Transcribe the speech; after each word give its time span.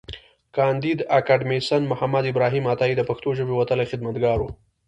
کاندي 0.55 0.91
اکاډميسنمحمد 1.19 2.23
ابراهیم 2.31 2.63
عطایي 2.73 2.93
د 2.97 3.01
پښتو 3.09 3.29
ژبې 3.37 3.53
وتلی 3.55 3.85
خدمتګار 3.91 4.37
و. 4.41 4.45